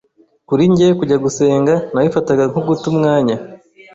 [0.47, 3.35] Kuri njye kujya gusenga nabifataga nko guta umwanya,